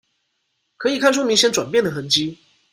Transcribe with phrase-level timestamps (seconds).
[0.77, 2.35] 可以看出明顯轉變的痕跡